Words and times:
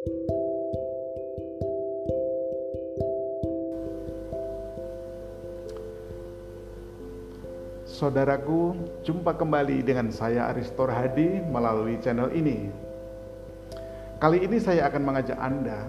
Saudaraku, 0.00 0.16
jumpa 9.04 9.36
kembali 9.36 9.84
dengan 9.84 10.08
saya 10.08 10.48
Aristor 10.48 10.88
Hadi 10.88 11.44
melalui 11.44 12.00
channel 12.00 12.32
ini. 12.32 12.72
Kali 14.16 14.40
ini 14.40 14.56
saya 14.56 14.88
akan 14.88 15.04
mengajak 15.04 15.36
Anda 15.36 15.84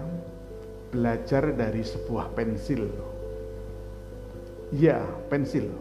belajar 0.92 1.48
dari 1.56 1.80
sebuah 1.80 2.36
pensil. 2.36 2.92
Ya, 4.76 5.00
pensil. 5.32 5.72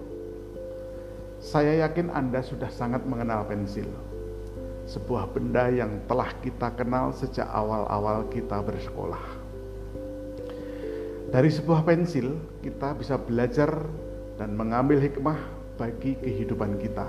Saya 1.43 1.83
yakin 1.83 2.07
Anda 2.07 2.39
sudah 2.39 2.71
sangat 2.71 3.03
mengenal 3.03 3.43
pensil. 3.43 3.91
Sebuah 4.91 5.31
benda 5.31 5.71
yang 5.71 6.03
telah 6.03 6.35
kita 6.43 6.67
kenal 6.75 7.15
sejak 7.15 7.47
awal-awal 7.47 8.27
kita 8.27 8.59
bersekolah. 8.59 9.23
Dari 11.31 11.47
sebuah 11.47 11.87
pensil, 11.87 12.35
kita 12.59 12.91
bisa 12.99 13.15
belajar 13.15 13.71
dan 14.35 14.51
mengambil 14.51 14.99
hikmah 14.99 15.39
bagi 15.79 16.19
kehidupan 16.19 16.75
kita. 16.75 17.07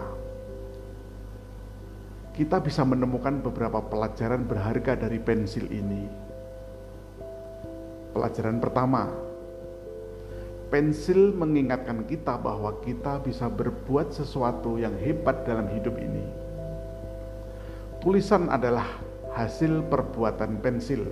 Kita 2.30 2.62
bisa 2.62 2.86
menemukan 2.86 3.42
beberapa 3.42 3.82
pelajaran 3.82 4.46
berharga 4.46 4.94
dari 4.94 5.18
pensil 5.18 5.66
ini. 5.66 6.06
Pelajaran 8.14 8.62
pertama, 8.62 9.10
pensil 10.70 11.34
mengingatkan 11.34 12.06
kita 12.06 12.38
bahwa 12.38 12.78
kita 12.78 13.18
bisa 13.26 13.50
berbuat 13.50 14.14
sesuatu 14.14 14.78
yang 14.78 14.94
hebat 15.02 15.42
dalam 15.42 15.66
hidup 15.66 15.98
ini. 15.98 16.51
Tulisan 18.02 18.50
adalah 18.50 18.98
hasil 19.30 19.86
perbuatan 19.86 20.58
pensil. 20.58 21.06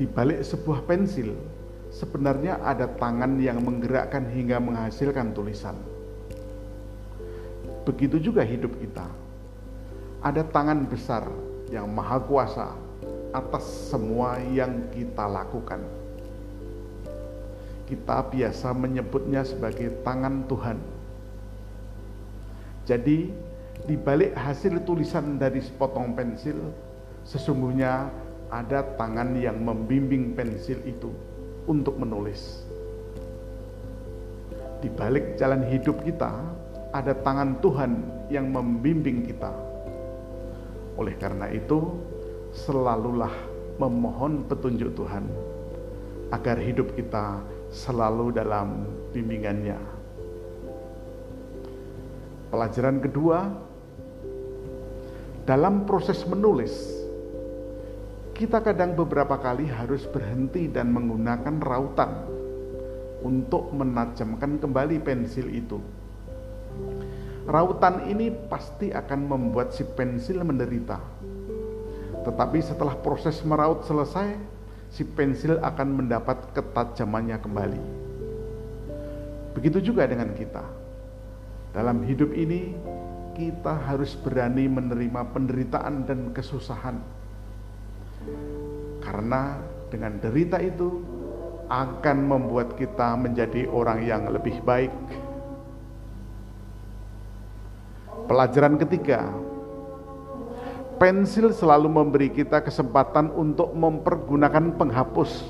Di 0.00 0.08
balik 0.08 0.40
sebuah 0.40 0.88
pensil, 0.88 1.36
sebenarnya 1.92 2.56
ada 2.64 2.88
tangan 2.88 3.36
yang 3.36 3.60
menggerakkan 3.60 4.24
hingga 4.32 4.56
menghasilkan 4.56 5.36
tulisan. 5.36 5.76
Begitu 7.84 8.16
juga 8.16 8.40
hidup 8.48 8.72
kita. 8.80 9.04
Ada 10.24 10.40
tangan 10.40 10.88
besar 10.88 11.28
yang 11.68 11.84
maha 11.92 12.16
kuasa 12.24 12.72
atas 13.36 13.92
semua 13.92 14.40
yang 14.40 14.88
kita 14.88 15.28
lakukan. 15.28 15.84
Kita 17.84 18.24
biasa 18.24 18.72
menyebutnya 18.72 19.44
sebagai 19.44 20.00
tangan 20.00 20.48
Tuhan. 20.48 20.80
Jadi, 22.88 23.49
di 23.86 23.96
balik 23.96 24.36
hasil 24.36 24.84
tulisan 24.84 25.40
dari 25.40 25.60
sepotong 25.62 26.12
pensil, 26.12 26.58
sesungguhnya 27.24 28.08
ada 28.50 28.82
tangan 28.98 29.38
yang 29.38 29.62
membimbing 29.62 30.34
pensil 30.34 30.82
itu 30.82 31.14
untuk 31.70 31.96
menulis. 31.96 32.66
Di 34.80 34.88
balik 34.88 35.36
jalan 35.36 35.64
hidup 35.68 36.02
kita, 36.02 36.32
ada 36.90 37.12
tangan 37.14 37.60
Tuhan 37.62 37.92
yang 38.32 38.50
membimbing 38.50 39.22
kita. 39.28 39.52
Oleh 40.98 41.14
karena 41.20 41.46
itu, 41.52 41.94
selalulah 42.50 43.32
memohon 43.78 44.44
petunjuk 44.50 44.92
Tuhan 44.98 45.24
agar 46.34 46.58
hidup 46.58 46.92
kita 46.98 47.40
selalu 47.70 48.34
dalam 48.34 48.84
bimbingannya. 49.14 49.78
Pelajaran 52.50 52.98
kedua, 52.98 53.46
dalam 55.50 55.82
proses 55.82 56.22
menulis, 56.30 56.70
kita 58.38 58.62
kadang 58.62 58.94
beberapa 58.94 59.34
kali 59.34 59.66
harus 59.66 60.06
berhenti 60.06 60.70
dan 60.70 60.94
menggunakan 60.94 61.58
rautan 61.58 62.22
untuk 63.26 63.74
menajamkan 63.74 64.62
kembali 64.62 65.02
pensil 65.02 65.50
itu. 65.50 65.82
Rautan 67.50 68.06
ini 68.06 68.30
pasti 68.30 68.94
akan 68.94 69.26
membuat 69.26 69.74
si 69.74 69.82
pensil 69.82 70.38
menderita. 70.46 71.02
Tetapi 72.22 72.58
setelah 72.62 72.94
proses 73.02 73.42
meraut 73.42 73.82
selesai, 73.90 74.38
si 74.94 75.02
pensil 75.02 75.58
akan 75.66 75.98
mendapat 75.98 76.46
ketajamannya 76.54 77.42
kembali. 77.42 77.82
Begitu 79.58 79.90
juga 79.90 80.06
dengan 80.06 80.30
kita. 80.30 80.62
Dalam 81.74 82.06
hidup 82.06 82.30
ini, 82.38 82.78
kita 83.34 83.76
harus 83.86 84.16
berani 84.18 84.66
menerima 84.66 85.30
penderitaan 85.32 86.04
dan 86.04 86.30
kesusahan 86.34 86.98
karena 89.00 89.58
dengan 89.90 90.20
derita 90.20 90.60
itu 90.62 91.02
akan 91.70 92.18
membuat 92.26 92.74
kita 92.74 93.14
menjadi 93.14 93.66
orang 93.70 94.02
yang 94.02 94.26
lebih 94.26 94.58
baik. 94.66 94.90
Pelajaran 98.26 98.78
ketiga, 98.78 99.26
pensil 100.98 101.50
selalu 101.50 101.90
memberi 101.90 102.28
kita 102.30 102.62
kesempatan 102.62 103.34
untuk 103.34 103.74
mempergunakan 103.74 104.74
penghapus 104.78 105.42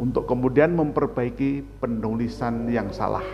untuk 0.00 0.24
kemudian 0.24 0.72
memperbaiki 0.72 1.80
penulisan 1.80 2.68
yang 2.72 2.88
salah. 2.92 3.24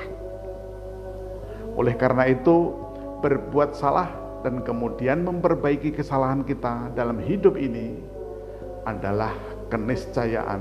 Oleh 1.78 1.94
karena 1.94 2.26
itu, 2.26 2.74
berbuat 3.22 3.78
salah 3.78 4.10
dan 4.42 4.66
kemudian 4.66 5.22
memperbaiki 5.22 5.94
kesalahan 5.94 6.42
kita 6.42 6.90
dalam 6.90 7.22
hidup 7.22 7.54
ini 7.54 7.94
adalah 8.82 9.30
keniscayaan. 9.70 10.58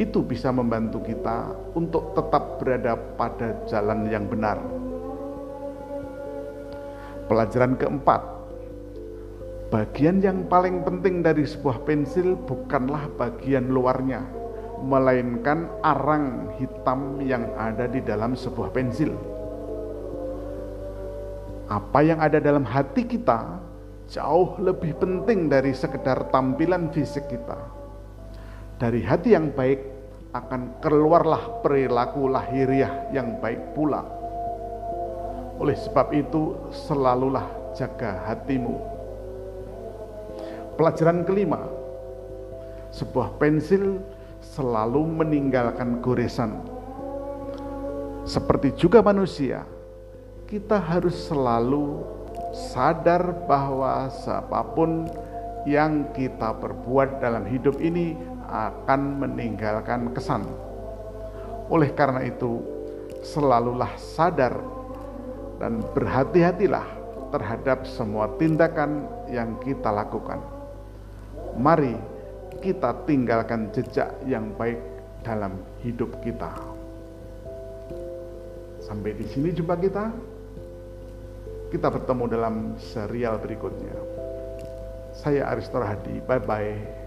Itu 0.00 0.24
bisa 0.24 0.48
membantu 0.48 1.04
kita 1.04 1.52
untuk 1.76 2.16
tetap 2.16 2.56
berada 2.56 2.96
pada 2.96 3.60
jalan 3.68 4.08
yang 4.08 4.24
benar. 4.24 4.56
Pelajaran 7.28 7.76
keempat, 7.76 8.20
bagian 9.68 10.24
yang 10.24 10.48
paling 10.48 10.80
penting 10.80 11.20
dari 11.20 11.44
sebuah 11.44 11.84
pensil 11.84 12.36
bukanlah 12.48 13.12
bagian 13.20 13.68
luarnya, 13.68 14.24
melainkan 14.82 15.70
arang 15.80 16.50
hitam 16.58 17.22
yang 17.22 17.46
ada 17.54 17.86
di 17.86 18.02
dalam 18.02 18.34
sebuah 18.34 18.74
pensil 18.74 19.14
apa 21.72 22.04
yang 22.04 22.20
ada 22.20 22.36
dalam 22.36 22.68
hati 22.68 23.08
kita 23.08 23.56
jauh 24.12 24.60
lebih 24.60 24.92
penting 25.00 25.48
dari 25.48 25.72
sekedar 25.72 26.28
tampilan 26.28 26.92
fisik 26.92 27.32
kita. 27.32 27.56
Dari 28.76 29.00
hati 29.00 29.32
yang 29.32 29.56
baik 29.56 29.80
akan 30.36 30.84
keluarlah 30.84 31.64
perilaku 31.64 32.28
lahiriah 32.28 33.08
yang 33.14 33.40
baik 33.40 33.72
pula. 33.72 34.04
Oleh 35.56 35.76
sebab 35.78 36.12
itu, 36.12 36.58
selalulah 36.74 37.46
jaga 37.72 38.20
hatimu. 38.28 38.76
Pelajaran 40.76 41.22
kelima, 41.24 41.62
sebuah 42.90 43.38
pensil 43.40 44.02
selalu 44.42 45.22
meninggalkan 45.22 46.02
goresan. 46.02 46.58
Seperti 48.26 48.74
juga 48.74 49.00
manusia, 49.00 49.62
kita 50.50 50.78
harus 50.78 51.14
selalu 51.30 52.02
sadar 52.52 53.46
bahwa 53.48 54.10
siapa 54.12 54.60
pun 54.74 55.08
yang 55.64 56.10
kita 56.12 56.58
perbuat 56.58 57.22
dalam 57.22 57.46
hidup 57.46 57.78
ini 57.78 58.18
akan 58.50 59.22
meninggalkan 59.22 60.12
kesan. 60.12 60.44
Oleh 61.72 61.94
karena 61.94 62.26
itu, 62.26 62.60
selalulah 63.24 63.94
sadar 63.96 64.58
dan 65.62 65.80
berhati-hatilah 65.94 66.84
terhadap 67.32 67.88
semua 67.88 68.28
tindakan 68.36 69.08
yang 69.30 69.56
kita 69.62 69.88
lakukan. 69.88 70.42
Mari 71.56 71.96
kita 72.62 73.02
tinggalkan 73.04 73.74
jejak 73.74 74.14
yang 74.22 74.54
baik 74.54 74.78
dalam 75.26 75.58
hidup 75.82 76.14
kita. 76.22 76.54
Sampai 78.78 79.18
di 79.18 79.26
sini 79.26 79.50
jumpa 79.50 79.74
kita. 79.82 80.14
Kita 81.74 81.88
bertemu 81.88 82.24
dalam 82.28 82.54
serial 82.78 83.40
berikutnya. 83.42 83.96
Saya 85.16 85.50
Aristor 85.50 85.82
Hadi. 85.82 86.22
Bye 86.22 86.42
bye. 86.42 87.01